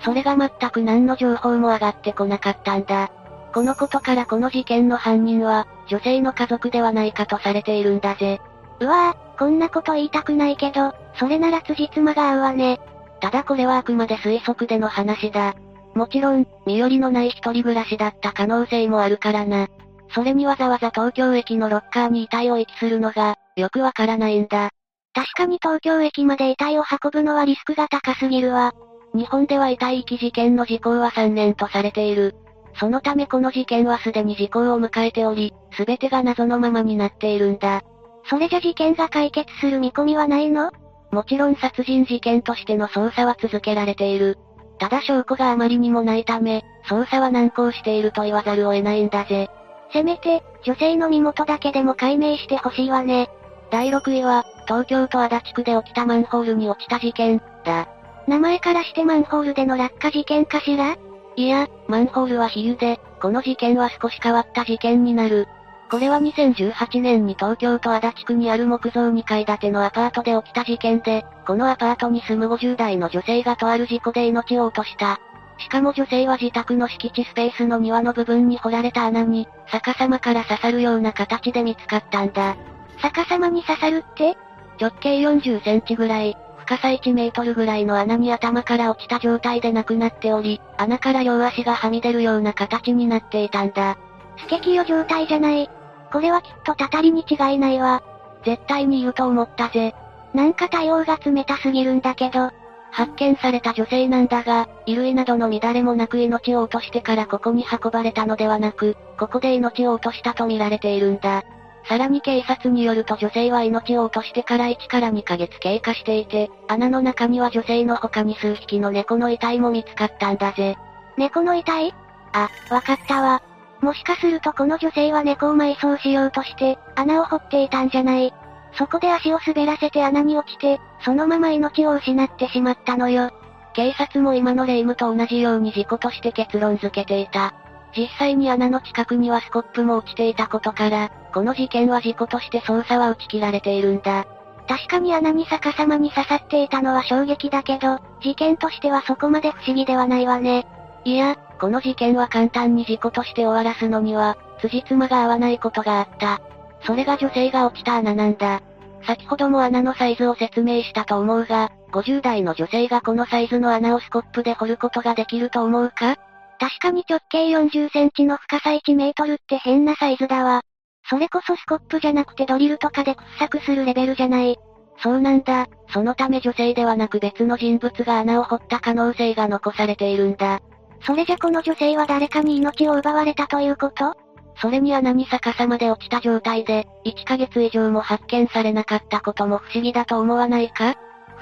[0.02, 3.12] それが全く何の情報も上がってこなかったんだ。
[3.54, 8.40] このことからこの事件の犯人は、女性の家族ではないかとされているんだぜ。
[8.80, 12.80] うわぁ、こんなこと言いたくないけど、それなら辻褄が合うわね。
[13.22, 15.56] ただこれはあくまで推測での話だ。
[15.96, 19.68] もちろん、身寄りのない一人暮らしだった可能性もあるからな。
[20.14, 24.70] それにわざわざ東京駅のロッカーに遺体を遺棄するのが、よくわからないんだ。
[25.14, 28.74] 確かに東京駅まで遺体を運ぶのはリスクが高すぎるわ。
[29.14, 32.36] 日本では遺体遺棄事件の時効は3年とされている。
[32.76, 37.82] そのためこの事件はすでに時効を迎えており、すべてが謎のままになっているんだ。
[38.30, 40.72] それじゃ事件が解決する見込みはないの？
[41.12, 44.38] もちろん殺人事件としての捜査は続けられている。
[44.78, 49.50] ただ証拠があまりにもないため、捜査は難航していると言わざるを得ないんだぜ。
[49.92, 53.30] せめて、女性の身元だけでも解明してほしいわね。
[53.72, 57.90] 第6位は、東京都足立区で起きたマンホールに落ちた事件、だ。
[58.28, 60.96] 名前からしてマンホールでの落下事件かしら？
[61.39, 65.47] いや、マンホールは比喩で、この事件は少し変わった事件になる。
[65.89, 75.21] これは2018年に東京都足立区にある木造2階建てのアパートで起きた事件で、このアパートに住む50代の女性がとある事故で命を落とした。
[75.60, 82.58] しかも女性は自宅の敷地スペースの庭の部分に掘られた穴に、逆さまから刺さるような形で見つかったんだ。
[83.02, 84.38] 逆さまに刺さるって？
[84.78, 86.36] 直径40センチぐらい、
[86.70, 93.98] 深さ1メートルぐらいの穴に頭から落ちた状態で亡くなっており、穴から両足がはみ出るような形になっていたんだ。
[94.38, 95.68] スケキヨ状態じゃない。
[96.12, 98.04] これはきっとたたりに違いないわ。
[98.46, 99.96] 絶対に言うと思ったぜ。
[100.36, 102.52] なんか対応が冷たすぎるんだけど、
[102.92, 111.44] 発見された女性なんだが、衣類などの乱れもなく命を落としてからここに運ばれたのではなく、ここで命を落としたと見られているんだ。
[111.88, 120.78] さらに警察によると女性は命を落としてから1から2ヶ月経過していて、穴の中には女性の他に数匹の猫の遺体も見つかったんだぜ。
[121.18, 121.94] 猫の遺体？
[122.34, 123.42] あ、わかったわ。
[123.82, 128.34] もしかするとこの女性は猫を埋葬しようとして、穴を掘っていたんじゃない
[128.74, 133.32] そこで足を滑らせて穴に落ちて、そのまま命を失ってしまったのよ。
[133.74, 137.54] 警察も今の霊夢と同じように事故として結論付けていた。
[137.98, 144.26] 実際に穴の近くにはスコップも落ちていたことから、この事件は事故として捜査は打ち切られているんだ。
[144.68, 150.68] 確かに穴に逆さまに刺さっていたのは衝撃だけど、事件としてはそこまで不思議ではないわね。
[151.06, 156.42] いや、この事件は簡単に事故として終わらすのには、辻褄が合わないことがあった。
[156.86, 158.62] それが女性が落ちた穴なんだ。
[159.08, 166.18] 先ほども穴のサイズを説明したと思うが、50代の女性がこのサイズの穴をスコップで掘ることができると思うか？
[166.60, 170.62] 確かに直径40センチの深さ1メートルって変なサイズだわ。
[171.10, 174.60] それこそスコップじゃなくてドリルとかで掘削するレベルじゃない。
[175.02, 175.67] そうなんだ。
[175.91, 180.60] そのため女性ではなく別の人物が穴を掘った可能性が残されているんだ。
[181.02, 184.13] それじゃこの女性は誰かに命を奪われたということ？
[184.62, 190.95] それに穴に逆さまで落ちた状態で、1ヶ月以上も発見されなかったことも不思議だと思わないか？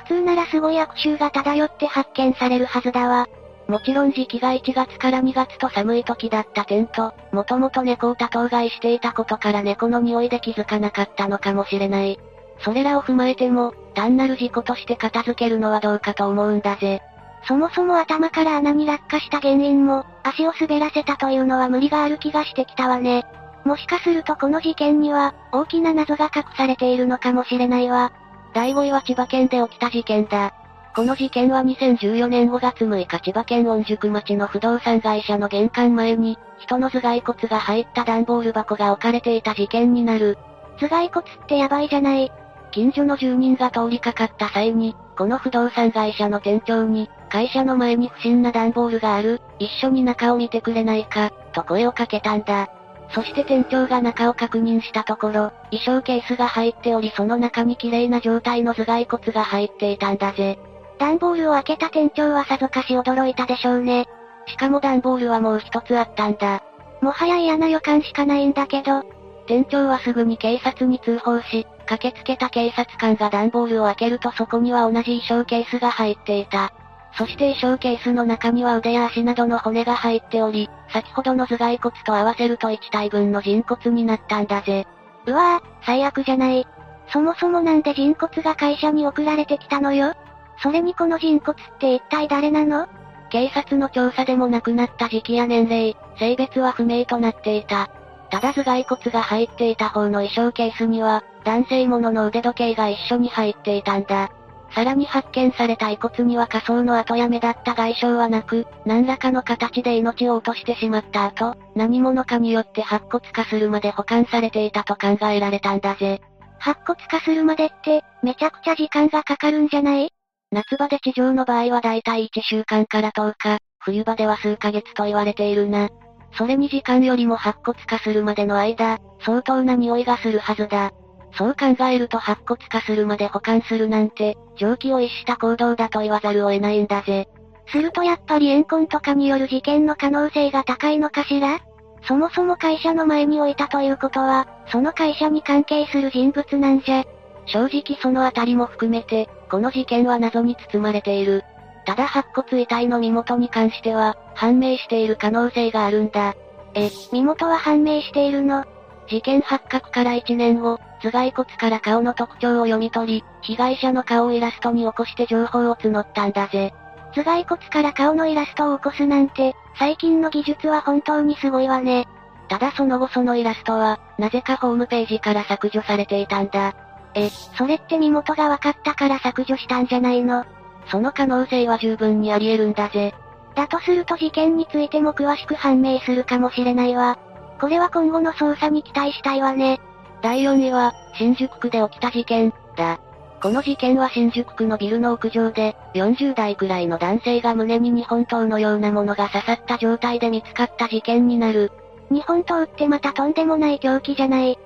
[0.05, 3.27] 普通ならすごい悪臭が漂って発見されるはずだわ。
[3.67, 12.17] もちろん時期が1月から2月と寒い時だった点と、もともと猫を多頭飼いしていたことから猫の匂いで気づかなかったのかもしれない。
[12.59, 17.01] それらを踏まえても、単なる事故として片付けるのはどうかと思うんだぜ。
[17.47, 23.25] そもそも頭から穴に落下した原因も、足を滑らせたというのは無理がある気がしてきたわね。
[23.63, 28.11] もしかするとこの事件には、大きな謎が隠されているのかもしれないわ。
[28.53, 30.53] 第5位は千葉県で起きた事件だ。
[30.97, 40.39] この事件は2014年5月6日千葉県御宿町の不動産会社の玄関前に、人の頭蓋骨が入った段ボール箱が置かれていた事件になる。
[40.79, 42.31] 頭蓋骨ってやばいじゃない。
[42.71, 52.69] 近所の住人が通りかかった際に、この不動産会社の店長に、会社の前に不審な段ボールがある、一緒に中を見てくれないか、と声をかけたんだ。
[53.11, 60.57] そして店長が中を確認したところ、衣装ケースが入っておりその中に綺麗な状態の頭蓋骨が入っていたんだぜ。
[60.97, 64.05] 段ボールを開けた店長はさぞかし驚いたでしょうね。
[64.47, 66.63] しかも段ボールはもう一つあったんだ。
[67.01, 69.03] もはや嫌な予感しかないんだけど。
[69.45, 76.73] 店長はすぐに警察に通報し、駆けつけた警察官が段ボールを開けるとそこには同じ衣装ケースが入っていた。
[77.17, 84.85] そして衣装ケースの中には腕や足などの骨が入っており、先ほどの頭蓋骨と合わせると1体分の人骨になったんだぜ。
[85.25, 86.67] うわぁ、最悪じゃない。
[87.11, 90.13] そもそもなんで人骨が会社に送られてきたのよ？
[90.61, 92.87] それにこの人骨って一体誰なの？
[93.29, 97.89] 警察の調査でも亡くなった時期や年齢、性別は不明となっていた。
[98.29, 104.31] ただ頭蓋骨が入っていた方の衣装ケースには、男性ものの腕時計が一緒に入っていたんだ。
[104.71, 116.21] さらに発見された遺骨には仮想の後や目立った外傷はなく、何らかの形で命を落としてしまった後、何者かによって白骨化するまで保管されていたと考えられたんだぜ。
[116.59, 120.11] 白骨化するまでって、めちゃくちゃ時間がかかるんじゃない？
[120.51, 125.89] 夏場で地上の場合はだいたい1週間から10日、冬場では数ヶ月と言われているな。
[126.37, 130.91] それに時間よりも白骨化するまでの間、相当な匂いがするはずだ。
[131.33, 137.27] そう考えると白骨化するまで保管するなんて、常軌を逸した行動だと言わざるを得ないんだぜ。
[137.67, 141.59] するとやっぱり怨恨とかによる事件の可能性が高いのかしら？
[142.03, 147.03] そもそも会社の前に置いたということは、その会社に関係する人物なんじゃ。
[147.47, 151.43] 正直そのあたりも含めて、この事件は謎に包まれている。
[151.85, 156.35] ただ白骨遺体の身元に関しては、判明している可能性があるんだ。
[156.73, 158.65] え、身元は判明しているの？
[159.07, 166.73] 事件発覚から1年後、頭蓋骨から顔の特徴を読み取り、被害者の顔をイラストに起こして情報を募ったんだぜ。
[167.13, 172.05] 頭蓋骨から顔のイラストを起こすなんて、最近の技術は本当にすごいわね。
[172.49, 176.75] ただその後そのイラストは、なぜかホームページから削除されていたんだ。
[177.15, 180.45] え、それって身元が分かったから削除したんじゃないの？
[180.89, 183.13] その可能性は十分にあり得るんだぜ。
[183.55, 187.17] だとすると事件についても詳しく判明するかもしれないわ。
[187.59, 189.81] これは今後の捜査に期待したいわね。
[190.21, 192.99] 第4位は、新宿区で起きた事件、だ。
[193.41, 201.71] この事件は新宿区のビルの屋上で、40代くらいの男性が胸に日本刀のようなものが刺さった状態で見つかった事件になる。
[202.09, 204.57] 日本刀ってまたとんでもない凶器じゃない。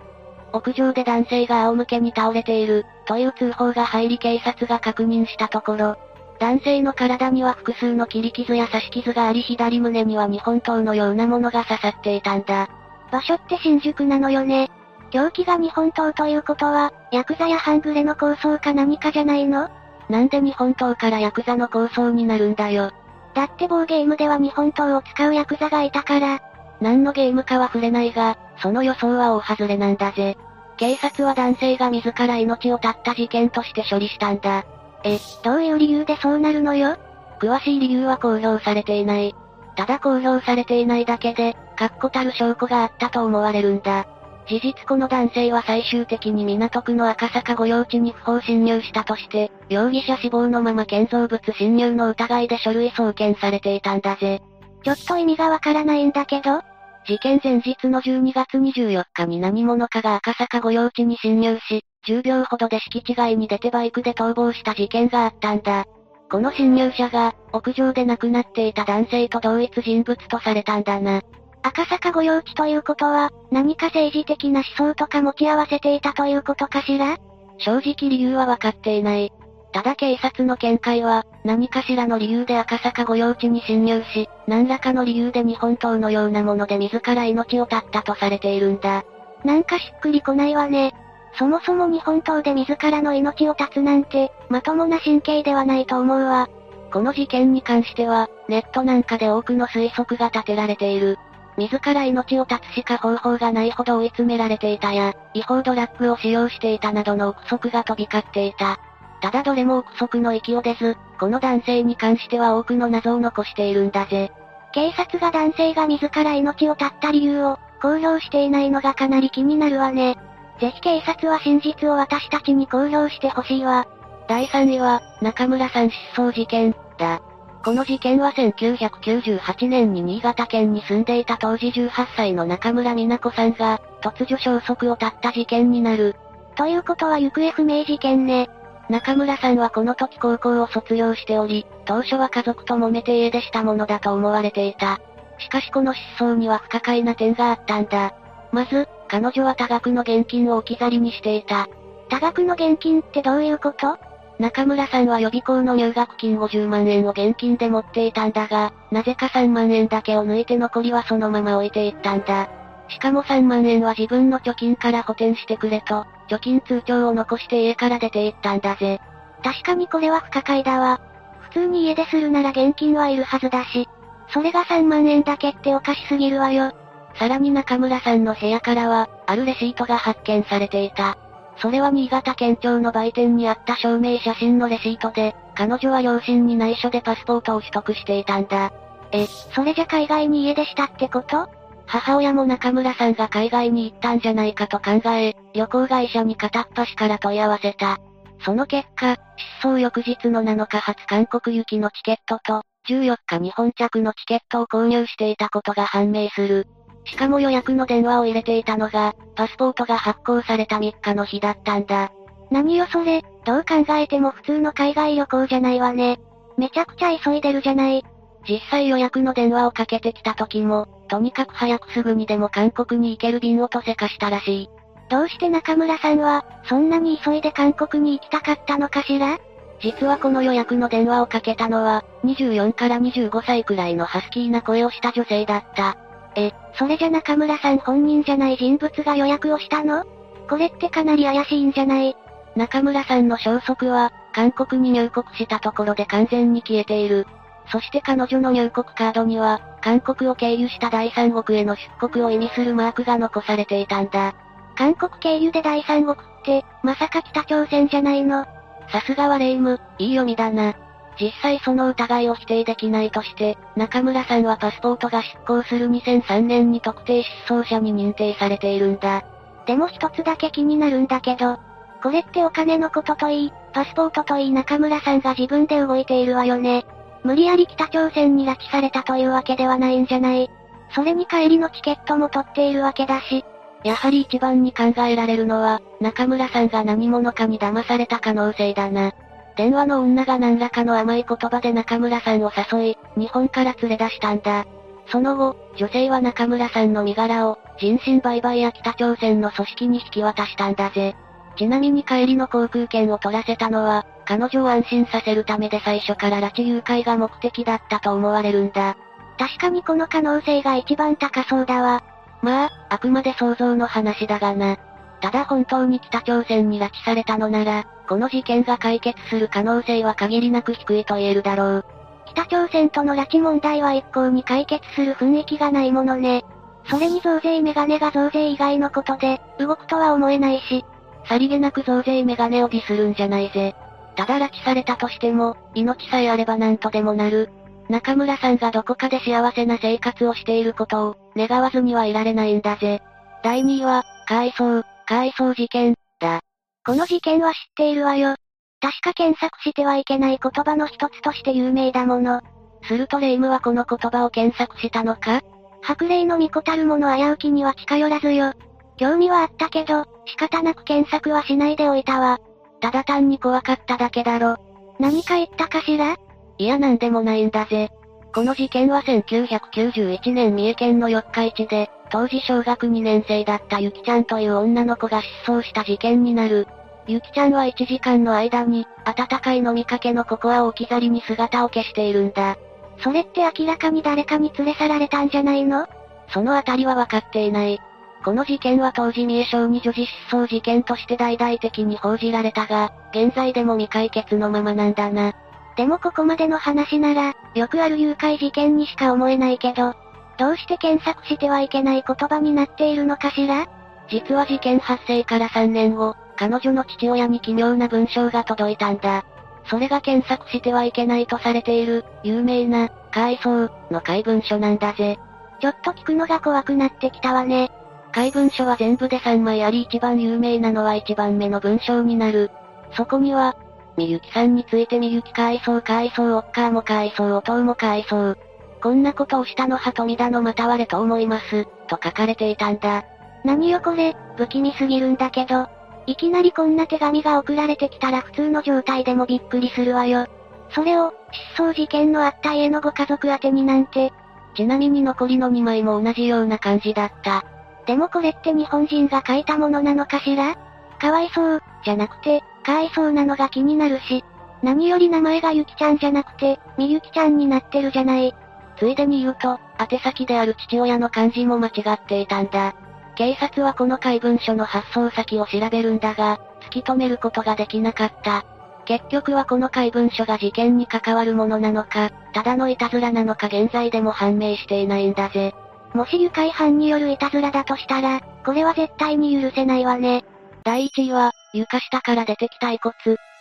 [0.53, 5.95] 屋上で男性が仰向けに倒れている、という通報が入り警察が確認したところ、
[6.39, 12.69] 男性の体には複数の切り傷や刺し傷があり左胸には日本刀のようなものが刺さっていたんだ。
[13.11, 14.71] 場所って新宿なのよね。
[15.11, 19.69] 凶器が日本刀ということは、ヤクザや半グレの構想か何かじゃないの？
[20.09, 22.91] なんで日本刀からヤクザの構想になるんだよ。
[23.33, 26.41] だって某ゲームでは日本刀を使うヤクザがいたから。
[26.79, 30.38] 何のゲームかは触れないが、その予想は大外れなんだぜ。
[30.78, 34.65] 警察は男性が自ら命を絶った事件として処理したんだ。
[35.04, 36.97] え、どういう理由でそうなるのよ？
[37.39, 39.36] 詳しい理由は公表されていない。
[39.76, 44.06] ただ公表されていないだけで、確固たる証拠があったと思われるんだ。
[44.47, 54.41] 事実この男性は最終的に港区の赤坂御用地に不法侵入したとして、容疑者死亡のまま建造物侵入の疑いで書類送検されていたんだぜ。
[54.84, 56.62] ちょっと意味がわからないんだけど
[57.06, 65.86] 事件前日の12月24日に何者かが赤坂御用地に侵入し、10秒ほどで敷地外に出てバイクで逃亡した事件があったんだ。
[66.30, 71.22] この侵入者が、屋上で亡くなっていた男性と同一人物とされたんだな。
[71.64, 77.18] 赤坂御用地ということは、何か政治的な思想とか持ち合わせていたということかしら？
[77.58, 79.32] 正直理由はわかっていない。
[79.74, 89.03] ただ警察の見解は、何かしらの理由で赤坂御用地に侵入し、何らかの理由で日本刀のようなもので自ら命を絶ったとされているんだ。
[89.43, 90.93] なんかしっくりこないわね。
[91.37, 96.47] そもそも日本刀で自らの命を絶つなんて、まともな神経ではないと思うわ。
[96.91, 101.17] この事件に関しては、ネットなんかで多くの推測が立てられている。
[101.57, 108.79] 自ら命を絶つしか方法がないほど追い詰められていたや、違法ドラッグを使用していたなどの憶測が飛び交っていた。
[109.22, 114.32] ただどれも憶測の域を出ず、この男性に関しては多くの謎を残しているんだぜ。
[114.74, 120.17] 警察が男性が自ら命を絶った理由を、公表していないのがかなり気になるわね。
[120.59, 123.88] ぜひ警察は真実を私たちに公表してほしいわ。
[124.28, 127.22] 第3位は、中村さん失踪事件、だ。
[127.63, 136.15] この事件は1998年に新潟県に住んでいた当時18歳の中村美奈子さんが、突如消息を絶った事件になる。
[136.55, 138.49] ということは行方不明事件ね。
[138.91, 144.99] 中村さんはこの時高校を卒業しており、当初は家族と揉めて家出したものだと思われていた。
[145.39, 148.13] しかしこの失踪には不可解な点があったんだ。
[148.51, 151.69] まず、彼女は多額の現金を置き去りにしていた。
[152.09, 153.97] 多額の現金ってどういうこと？
[154.39, 162.49] 中村さんは予備校の入学金50万円を現金で持っていたんだが、なぜか3万円だけを抜いて残りはそのまま置いていったんだ。
[162.89, 169.01] しかも3万円は自分の貯金から補填してくれと、貯金通帳を残して家から出て行ったんだぜ。
[169.43, 171.01] 確かにこれは不可解だわ。
[171.41, 173.89] 普通に家出するなら現金はいるはずだし、
[174.34, 176.71] それが3万円だけっておかしすぎるわよ。
[177.15, 181.17] さらに中村さんの部屋からは、あるレシートが発見されていた。
[181.57, 188.71] それは新潟県庁の売店にあった証明写真のレシートで、彼女は両親に内緒でパスポートを取得していたんだ。
[189.11, 191.49] え、それじゃ海外に家出したってこと？
[191.91, 197.97] 母親も中村さんが海外に行ったんじゃないかと考え、旅行会社に片っ端から問い合わせた。
[198.45, 199.17] その結果、
[199.59, 206.65] 失踪翌日の7日初韓国行きのチケットと、14日日本着のチケットを購入していたことが判明する。
[207.03, 212.09] しかも予約の電話を入れていたのが、パスポートが発行された3日の日だったんだ。
[212.51, 216.21] 何よそれ、どう考えても普通の海外旅行じゃないわね。
[216.57, 218.05] めちゃくちゃ急いでるじゃない。
[218.47, 224.69] 実際予約の電話をかけてきた時も、とにかく早くすぐにでも韓国に行ける便をとせかしたらしい。
[225.09, 229.37] どうして中村さんは、そんなに急いで韓国に行きたかったのかしら？
[229.81, 235.97] 実はこの予約の電話をかけたのは、24から25歳くらいのハスキーな声をした女性だった。
[236.35, 240.05] え、それじゃ中村さん本人じゃない人物が予約をしたの？
[240.49, 242.15] これってかなり怪しいんじゃない？
[242.55, 247.27] 中村さんの消息は、韓国に入国したところで完全に消えている。
[247.68, 254.34] そして彼女の入国カードには、韓国を経由した第三国への出国を意味するマークが残されていたんだ。
[254.76, 258.45] 韓国経由で第三国って、まさか北朝鮮じゃないの？
[258.91, 260.76] さすがはレイム、いい読みだな。
[261.20, 269.24] 実際その疑いを否定できないとして、中村さんはパスポートが失効する2003年に特定失踪者に認定されているんだ。
[269.66, 271.59] でも一つだけ気になるんだけど、
[272.01, 276.86] これってお金のことといい、パスポートといい中村さんが自分で動いているわよね。
[277.24, 280.49] 無理やり北朝鮮に拉致されたというわけではないんじゃない
[280.93, 283.45] それに帰りのチケットも取っているわけだし。
[283.84, 289.13] やはり一番に考えられるのは、中村さんが何者かに騙された可能性だな。
[289.55, 294.65] 電話の女が何らかの甘い言葉で中村さんを誘い、日本から連れ出したんだ。
[295.07, 301.15] その後、女性は中村さんの身柄を、人身売買や北朝鮮の組織に引き渡したんだぜ。
[301.57, 308.95] ちなみに帰りの航空券を取らせたのは、彼女を安心させるためで最初から拉致誘拐が目的だったと思われるんだ。
[309.38, 312.01] 確かにこの可能性が一番高そうだわ。
[312.41, 314.77] まあ、あくまで想像の話だがな。
[315.19, 321.86] ただ本当に北朝鮮に拉致されたのなら、この事件が解決する可能性は限りなく低いと言えるだろう。
[322.27, 326.45] 北朝鮮との拉致問題は一向に解決する雰囲気がないものね。
[326.86, 330.86] それに増税メガネが増税以外のことで、動くとは思えないし。
[331.25, 333.75] さりげなく増税メガネをディスるんじゃないぜ。
[334.16, 337.49] ただ拉致されたとしても、命さえあれば何とでもなる。
[337.89, 343.01] 中村さんがどこかで幸せな生活をしていることを、願わずにはいられないんだぜ。
[343.43, 346.41] 第2位は、海藻、海藻事件、だ。
[346.86, 348.36] この事件は知っているわよ。
[348.82, 352.41] 確か検索してはいけない言葉の一つとして有名だもの。
[352.84, 355.41] するとレイムはこの言葉を検索したのか？
[355.84, 358.53] 白霊の巫女たるもの危うきには近寄らずよ。
[358.97, 362.39] 興味はあったけど、仕方なく検索はしないでおいたわ。
[362.82, 364.57] ただ単に怖かっただけだろ。
[364.99, 366.17] 何か言ったかしら？
[366.57, 367.89] いやなんでもないんだぜ。
[368.34, 376.67] この事件は1991年三重県の四日市で、当時小学2年生だったゆきちゃんという女の子が失踪した事件になる。
[377.07, 382.57] ゆきちゃんは1時間の間に、温かい飲みかけのココアを置き去りに姿を消しているんだ。
[383.03, 385.88] それって明らかに誰かに連れ去られたんじゃないの？
[386.29, 387.79] そのあたりは分かっていない。
[388.24, 395.34] この事件は当時三重省に女児失踪事件として大々的に報じられたが、現在でも未解決のままなんだな。
[395.76, 399.95] でもここまでの話なら、よくある誘拐事件にしか思えないけど、
[400.38, 403.67] どうして検索してはいけない言葉になっているのかしら？
[404.09, 409.26] 実は事件発生から3年後、彼女の父親に奇妙な文章が届いたんだ。
[409.65, 415.17] それが検索してはいけないとされている、有名な、海藻の怪文書なんだぜ。
[415.59, 417.72] ちょっと聞くのが怖くなってきたわね。
[418.12, 422.51] 怪文書は全部で3枚あり一番有名なのは1番目の文章になる。
[422.95, 423.55] そこには、
[423.97, 428.36] みゆきさんについてみゆき海藻海藻おっかーも海藻おとうも海藻。
[428.82, 433.03] こんなことをしたのは富田のまたわれと思います、と書かれていたんだ。
[433.43, 435.68] 何よこれ、不気味すぎるんだけど。
[436.07, 440.26] いきなりこんな手紙が送られてきたら普通の状態でもびっくりするわよ。
[440.70, 441.14] それを、
[441.55, 444.12] 失踪事件のあった家のご家族宛てになんて。
[444.55, 447.45] ちなみに残りの2枚も同じような感じだった。
[447.86, 450.55] でもこれって日本人が書いたものなのかしら？
[450.99, 454.23] かわいそう、じゃなくて、かわいそうなのが気になるし。
[454.61, 458.36] 何より名前がゆきちゃんじゃなくて、みゆきちゃんになってるじゃない。
[458.77, 462.75] ついでに言うと、宛先である父親の漢字も間違っていたんだ。
[463.15, 468.45] 警察はこの怪文書の発送先を調べるんだが、突き止めることができなかった。
[468.86, 475.55] 結局はこの怪文書が事件に関わるものなのか、ただのいたずらなのか現在でも判明していないんだぜ。
[475.93, 480.23] もし愉快犯によるいたずらだとしたら、これは絶対に許せないわね。
[480.63, 482.93] 第1位は、床下から出てきた遺骨、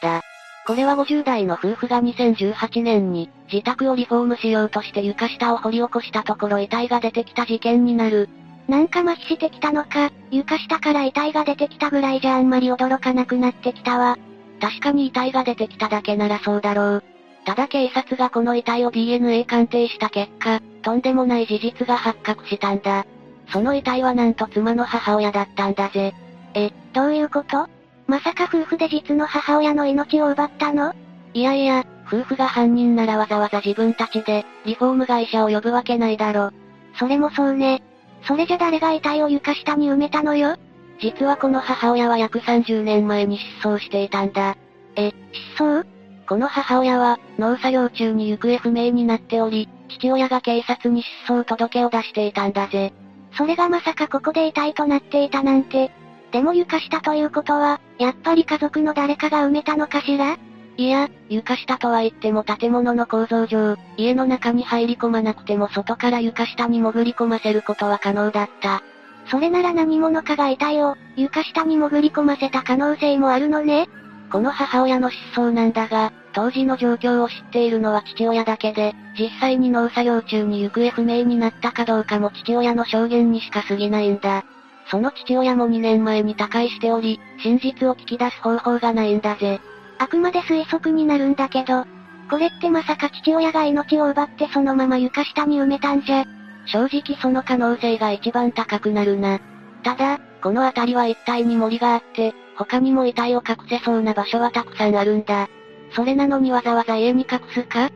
[0.02, 0.22] だ。
[0.66, 8.28] これは50代の夫婦が2018年に、自宅をリフォームしようとして床下を掘り起こしたところ遺体が出てきた事件になる。
[8.68, 14.16] なんか麻痺してきたのか、床下から遺体が出てきたぐらいじゃあんまり驚かなくなってきたわ。
[14.60, 17.04] 確かに遺体が出てきただけならそうだろう。
[17.44, 23.06] ただ警察がこの遺体を DNA 鑑定した結果、とんでもない事実が発覚したんだ。
[23.52, 26.14] その遺体はなんと妻の母親だったんだぜ。
[26.54, 27.66] え、どういうこと？
[28.06, 30.94] まさか夫婦で実の母親の命を奪ったの？
[31.32, 36.50] いやいや、夫婦が犯人ならわざわざ自分たちで、リフォーム会社を呼ぶわけないだろ。
[36.98, 37.82] それもそうね。
[38.26, 40.56] それじゃ誰が遺体を床下に埋めたのよ？
[41.00, 44.56] 実はこの母親は約30年前に失踪していたんだ。
[44.96, 45.12] え、
[45.56, 45.86] 失踪？
[46.30, 52.92] この母親は、農作業中に行方不明になっており、父親が警察に失踪届を出していたんだぜ。
[53.36, 55.90] それがまさかここで遺体となっていたなんて。
[56.30, 60.36] でも床下ということは、やっぱり家族の誰かが埋めたのかしら？
[60.76, 68.84] いや、床下とは言っても建物の構造上、家の中に入り込まなくても外から床下に潜り込ませることは可能だった。
[69.32, 73.88] それなら何者かが遺体を、床下に潜り込ませた可能性もあるのね
[74.30, 84.44] この母親の失踪なんだが、当時の状況を知っているのは父親だけで、実際に農作業中に行方不明になったかどうかも父親の証言にしか過ぎないんだ。
[84.90, 89.60] その父親も2年前に他界しており、真実を聞き出す方法がないんだぜ。
[89.98, 91.84] あくまで推測になるんだけど、
[92.30, 96.24] これってまさか父親が命を奪ってそのまま床下に埋めたんじゃ。
[96.66, 99.40] 正直その可能性が一番高くなるな。
[99.82, 105.48] ただ、この辺りは一帯に森があって、他にも遺体を隠せそうな場所はたくさんあるんだ。
[105.92, 107.86] それなのにわざわざ家に隠すか？
[107.86, 107.90] っ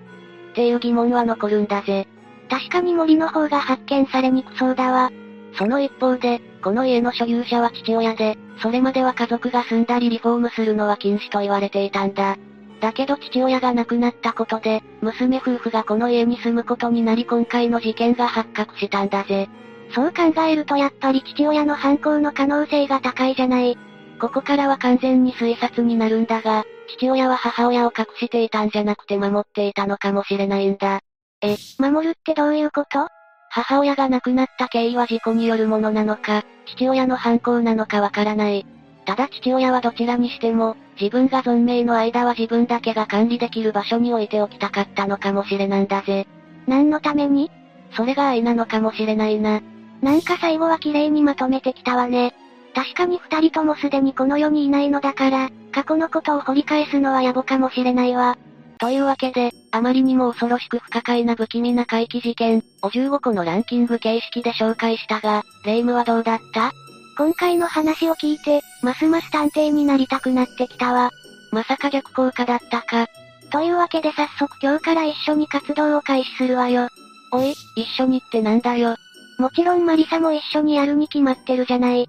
[0.55, 2.07] ていう疑問は残るんだぜ。
[2.49, 5.11] 確かに森の方が発見されにくそうだわ。
[5.57, 12.37] その一方で、この家の所有者は父親で、それまでは家族が住んだりリフォームするのは禁止と言われていたんだ。
[12.81, 19.49] だけど父親が亡くなったことで、娘夫婦がこの家に住むことになり今回の事件が発覚したんだぜ。
[19.95, 23.79] そう考えるとやっぱり父親の犯行の可能性が高いじゃない。
[24.21, 31.01] ここからは完全に推察になるんだが、父親は母親を隠していたんじゃなくて守っていたのかもしれないんだ。
[31.43, 33.09] え、守るってどういうこと？
[33.51, 38.67] 母親が亡くなった経緯は事故によるものなのか、父親の犯行なのかわからない。
[39.07, 46.27] ただ父親はどちらにしても、自分が存命の間は自分だけが管理できる場所に置いておきたかったのかもしれないんだぜ。
[46.67, 47.51] 何のために？
[47.97, 49.61] それが愛なのかもしれないな。
[50.03, 52.35] なんか最後は綺麗にまとめてきたわね。
[52.75, 58.37] 確かに二人ともすでにこの世にいないのだから、過去のことを掘り返すのは野暮かもしれないわ。
[58.79, 66.73] というわけで、あまりにも恐ろしく不可解な不気味な怪奇事件を15個のランキング形式で紹介したが、レイムはどうだった？
[67.17, 71.11] 今回の話を聞いて、ますます探偵になりたくなってきたわ。
[71.53, 73.07] まさか逆効果だったか。
[73.53, 76.89] というわけで早速今日から一緒に活動を開始するわよ。
[77.31, 78.97] おい、一緒にってなんだよ。
[79.39, 82.09] もちろんマリサも一緒にやるに決まってるじゃない。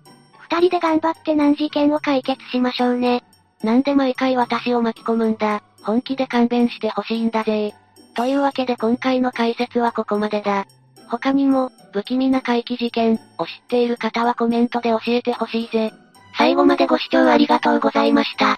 [0.49, 3.23] 二人で頑張って難事件を解決しましょうね。
[3.63, 5.63] なんで毎回私を巻き込むんだ。
[5.83, 7.73] 本気で勘弁してほしいんだぜ
[8.15, 10.65] というわけで今回の解説はここまでだ。
[11.09, 15.91] 他にも、不気味な怪奇事件を知っている方はコメントで教えてほしいぜ。
[16.37, 18.57] 最後までご視聴ありがとうございました。